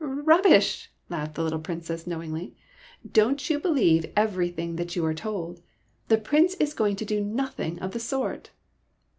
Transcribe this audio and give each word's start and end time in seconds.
*' 0.01 0.03
"Rubbish!" 0.03 0.89
laughed 1.09 1.35
the 1.35 1.43
little 1.43 1.59
Princess, 1.59 2.07
knowingly. 2.07 2.55
"Don't 3.13 3.51
you 3.51 3.59
believe 3.59 4.11
everything 4.17 4.69
92 4.73 4.73
SOMEBODY 4.73 4.81
ELSE'S 4.81 4.95
PRINCE 4.95 4.95
you 4.95 5.05
are 5.05 5.13
told! 5.31 5.61
The 6.07 6.17
Prince 6.17 6.53
is 6.55 6.73
going 6.73 6.95
to 6.95 7.05
do 7.05 7.21
nothing 7.23 7.77
of 7.77 7.91
the 7.91 7.99
sort 7.99 8.49